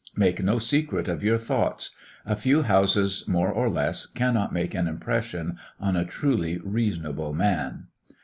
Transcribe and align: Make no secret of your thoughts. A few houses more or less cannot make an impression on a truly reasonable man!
Make 0.17 0.41
no 0.43 0.57
secret 0.57 1.07
of 1.07 1.23
your 1.23 1.37
thoughts. 1.37 1.91
A 2.25 2.35
few 2.35 2.63
houses 2.63 3.27
more 3.27 3.51
or 3.51 3.69
less 3.69 4.07
cannot 4.07 4.51
make 4.51 4.73
an 4.73 4.87
impression 4.87 5.59
on 5.79 5.95
a 5.95 6.03
truly 6.05 6.57
reasonable 6.57 7.33
man! 7.35 7.85